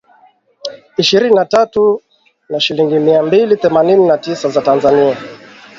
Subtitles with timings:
[0.97, 2.01] ishirini na tatu
[2.49, 5.17] na shilingi mia mbili themanini na tisa za Tanzania